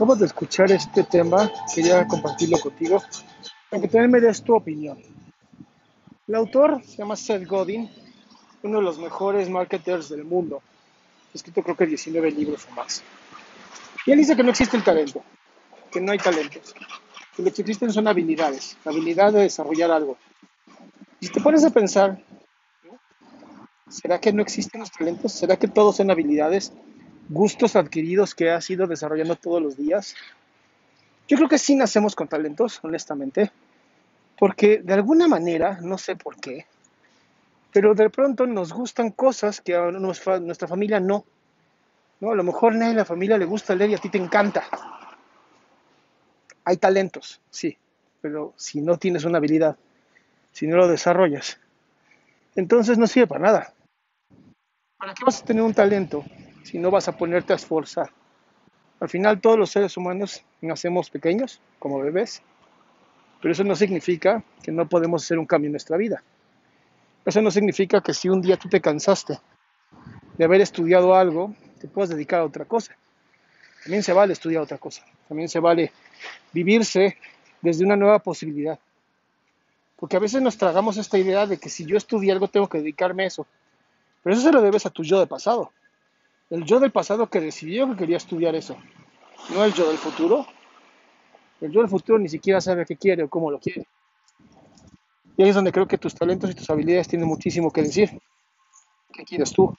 Acabo 0.00 0.16
de 0.16 0.24
escuchar 0.24 0.72
este 0.72 1.04
tema, 1.04 1.52
quería 1.74 2.06
compartirlo 2.06 2.58
contigo, 2.58 3.02
para 3.68 3.82
que 3.82 3.88
también 3.88 4.10
me 4.10 4.18
des 4.18 4.42
tu 4.42 4.54
opinión. 4.54 4.98
El 6.26 6.34
autor 6.36 6.82
se 6.82 6.96
llama 6.96 7.16
Seth 7.16 7.46
Godin, 7.46 7.90
uno 8.62 8.78
de 8.78 8.82
los 8.82 8.98
mejores 8.98 9.50
marketers 9.50 10.08
del 10.08 10.24
mundo. 10.24 10.62
Ha 11.26 11.34
escrito 11.34 11.62
creo 11.62 11.76
que 11.76 11.84
19 11.84 12.30
libros 12.30 12.66
o 12.70 12.74
más. 12.74 13.02
Y 14.06 14.12
él 14.12 14.16
dice 14.20 14.34
que 14.34 14.42
no 14.42 14.48
existe 14.48 14.78
el 14.78 14.84
talento, 14.84 15.22
que 15.92 16.00
no 16.00 16.12
hay 16.12 16.18
talentos, 16.18 16.74
que 17.36 17.42
lo 17.42 17.52
que 17.52 17.60
existen 17.60 17.92
son 17.92 18.08
habilidades, 18.08 18.78
la 18.86 18.92
habilidad 18.92 19.34
de 19.34 19.40
desarrollar 19.40 19.90
algo. 19.90 20.16
Y 21.20 21.26
si 21.26 21.32
te 21.34 21.42
pones 21.42 21.62
a 21.62 21.68
pensar, 21.68 22.24
¿será 23.86 24.18
que 24.18 24.32
no 24.32 24.40
existen 24.40 24.80
los 24.80 24.90
talentos? 24.90 25.30
¿Será 25.30 25.58
que 25.58 25.68
todos 25.68 25.96
son 25.96 26.10
habilidades, 26.10 26.72
gustos 27.30 27.76
adquiridos 27.76 28.34
que 28.34 28.50
has 28.50 28.68
ido 28.68 28.86
desarrollando 28.86 29.36
todos 29.36 29.62
los 29.62 29.76
días? 29.76 30.14
Yo 31.28 31.36
creo 31.36 31.48
que 31.48 31.58
sí 31.58 31.76
nacemos 31.76 32.14
con 32.16 32.28
talentos, 32.28 32.80
honestamente, 32.82 33.52
porque 34.38 34.78
de 34.82 34.94
alguna 34.94 35.28
manera, 35.28 35.78
no 35.80 35.96
sé 35.96 36.16
por 36.16 36.36
qué, 36.36 36.66
pero 37.72 37.94
de 37.94 38.10
pronto 38.10 38.46
nos 38.46 38.72
gustan 38.72 39.10
cosas 39.10 39.60
que 39.60 39.76
a 39.76 39.90
nuestra 39.92 40.66
familia 40.66 40.98
no. 40.98 41.24
¿no? 42.18 42.32
A 42.32 42.34
lo 42.34 42.42
mejor 42.42 42.72
a 42.72 42.76
nadie 42.76 42.94
la 42.94 43.04
familia 43.04 43.38
le 43.38 43.44
gusta 43.44 43.74
leer 43.74 43.90
y 43.90 43.94
a 43.94 43.98
ti 43.98 44.08
te 44.08 44.18
encanta. 44.18 44.64
Hay 46.64 46.76
talentos, 46.78 47.40
sí, 47.48 47.78
pero 48.20 48.52
si 48.56 48.80
no 48.80 48.98
tienes 48.98 49.24
una 49.24 49.38
habilidad, 49.38 49.76
si 50.52 50.66
no 50.66 50.76
lo 50.76 50.88
desarrollas, 50.88 51.60
entonces 52.56 52.98
no 52.98 53.06
sirve 53.06 53.28
para 53.28 53.40
nada. 53.40 53.74
¿Para 54.98 55.14
qué 55.14 55.24
vas 55.24 55.40
a 55.40 55.44
tener 55.44 55.62
un 55.62 55.72
talento 55.72 56.24
si 56.62 56.78
no 56.78 56.90
vas 56.90 57.08
a 57.08 57.16
ponerte 57.16 57.52
a 57.52 57.56
esforzar? 57.56 58.10
Al 59.00 59.08
final 59.08 59.40
todos 59.40 59.58
los 59.58 59.70
seres 59.70 59.96
humanos 59.96 60.44
nacemos 60.60 61.10
pequeños, 61.10 61.60
como 61.78 62.00
bebés, 62.00 62.42
pero 63.40 63.52
eso 63.52 63.64
no 63.64 63.74
significa 63.74 64.44
que 64.62 64.72
no 64.72 64.88
podemos 64.88 65.24
hacer 65.24 65.38
un 65.38 65.46
cambio 65.46 65.68
en 65.68 65.72
nuestra 65.72 65.96
vida. 65.96 66.22
Eso 67.24 67.40
no 67.40 67.50
significa 67.50 68.00
que 68.00 68.14
si 68.14 68.28
un 68.28 68.42
día 68.42 68.56
tú 68.56 68.68
te 68.68 68.80
cansaste 68.80 69.38
de 70.36 70.44
haber 70.44 70.60
estudiado 70.60 71.14
algo, 71.14 71.54
te 71.78 71.88
puedas 71.88 72.10
dedicar 72.10 72.40
a 72.40 72.44
otra 72.44 72.64
cosa. 72.64 72.94
También 73.82 74.02
se 74.02 74.12
vale 74.12 74.32
estudiar 74.32 74.62
otra 74.62 74.78
cosa. 74.78 75.04
También 75.28 75.48
se 75.48 75.60
vale 75.60 75.92
vivirse 76.52 77.16
desde 77.62 77.84
una 77.84 77.96
nueva 77.96 78.18
posibilidad. 78.18 78.78
Porque 79.96 80.16
a 80.16 80.20
veces 80.20 80.42
nos 80.42 80.56
tragamos 80.56 80.96
esta 80.96 81.18
idea 81.18 81.46
de 81.46 81.58
que 81.58 81.68
si 81.68 81.84
yo 81.84 81.96
estudié 81.96 82.32
algo 82.32 82.48
tengo 82.48 82.68
que 82.68 82.78
dedicarme 82.78 83.24
a 83.24 83.26
eso. 83.26 83.46
Pero 84.22 84.34
eso 84.34 84.42
se 84.42 84.52
lo 84.52 84.60
debes 84.60 84.84
a 84.86 84.90
tu 84.90 85.02
yo 85.02 85.18
de 85.18 85.26
pasado. 85.26 85.72
El 86.50 86.64
yo 86.64 86.80
del 86.80 86.90
pasado 86.90 87.30
que 87.30 87.40
decidió 87.40 87.88
que 87.88 87.96
quería 87.96 88.16
estudiar 88.16 88.56
eso. 88.56 88.76
No 89.54 89.64
el 89.64 89.72
yo 89.72 89.88
del 89.88 89.98
futuro. 89.98 90.46
El 91.60 91.70
yo 91.70 91.80
del 91.80 91.88
futuro 91.88 92.18
ni 92.18 92.28
siquiera 92.28 92.60
sabe 92.60 92.84
qué 92.84 92.96
quiere 92.96 93.22
o 93.22 93.30
cómo 93.30 93.50
lo 93.50 93.60
quiere. 93.60 93.86
Y 95.36 95.42
ahí 95.42 95.48
es 95.48 95.54
donde 95.54 95.72
creo 95.72 95.86
que 95.86 95.96
tus 95.96 96.14
talentos 96.14 96.50
y 96.50 96.54
tus 96.54 96.68
habilidades 96.68 97.08
tienen 97.08 97.28
muchísimo 97.28 97.70
que 97.70 97.82
decir. 97.82 98.20
¿Qué 99.12 99.24
quieres 99.24 99.52
tú? 99.52 99.72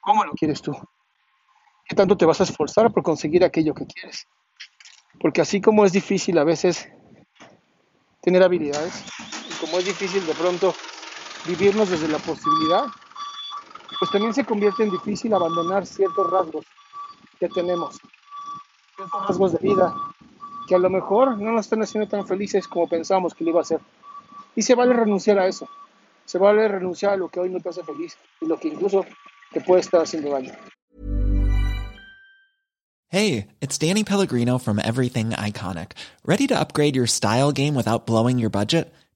¿Cómo 0.00 0.24
lo 0.24 0.32
quieres 0.32 0.60
tú? 0.60 0.76
¿Qué 1.86 1.96
tanto 1.96 2.16
te 2.16 2.26
vas 2.26 2.40
a 2.40 2.44
esforzar 2.44 2.92
por 2.92 3.02
conseguir 3.02 3.42
aquello 3.42 3.74
que 3.74 3.86
quieres? 3.86 4.26
Porque 5.18 5.40
así 5.40 5.60
como 5.60 5.84
es 5.84 5.92
difícil 5.92 6.36
a 6.38 6.44
veces 6.44 6.88
tener 8.20 8.42
habilidades, 8.42 9.04
y 9.50 9.54
como 9.60 9.78
es 9.78 9.84
difícil 9.84 10.24
de 10.26 10.34
pronto 10.34 10.74
vivirnos 11.46 11.90
desde 11.90 12.08
la 12.08 12.18
posibilidad, 12.18 12.86
pues 13.98 14.10
también 14.10 14.34
se 14.34 14.44
convierte 14.44 14.82
en 14.82 14.90
difícil 14.90 15.32
abandonar 15.34 15.86
ciertos 15.86 16.30
rasgos 16.30 16.64
que 17.38 17.48
tenemos, 17.48 17.98
ciertos 18.96 19.28
rasgos 19.28 19.52
de 19.52 19.58
vida, 19.58 19.94
que 20.68 20.74
a 20.74 20.78
lo 20.78 20.90
mejor 20.90 21.38
no 21.38 21.52
nos 21.52 21.66
están 21.66 21.82
haciendo 21.82 22.08
tan 22.08 22.26
felices 22.26 22.66
como 22.68 22.88
pensamos 22.88 23.34
que 23.34 23.44
lo 23.44 23.50
iba 23.50 23.60
a 23.60 23.62
hacer. 23.62 23.80
Y 24.56 24.62
se 24.62 24.74
vale 24.74 24.94
renunciar 24.94 25.38
a 25.38 25.46
eso, 25.46 25.68
se 26.24 26.38
vale 26.38 26.68
renunciar 26.68 27.12
a 27.12 27.16
lo 27.16 27.28
que 27.28 27.40
hoy 27.40 27.50
no 27.50 27.60
te 27.60 27.68
hace 27.68 27.82
feliz 27.82 28.16
y 28.40 28.46
lo 28.46 28.58
que 28.58 28.68
incluso 28.68 29.04
te 29.52 29.60
puede 29.60 29.80
estar 29.80 30.00
haciendo 30.00 30.30
daño. 30.30 30.52
Hey, 33.08 33.46
it's 33.60 33.78
Danny 33.78 34.02
Pellegrino 34.02 34.58
from 34.58 34.80
Everything 34.80 35.30
Iconic. 35.30 35.92
Ready 36.24 36.48
to 36.48 36.58
upgrade 36.58 36.96
your 36.96 37.06
style 37.06 37.52
game 37.52 37.76
without 37.76 38.06
blowing 38.06 38.40
your 38.40 38.50
budget? 38.50 38.92